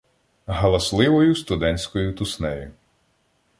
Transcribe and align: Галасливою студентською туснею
Галасливою 0.47 1.35
студентською 1.35 2.13
туснею 2.13 2.71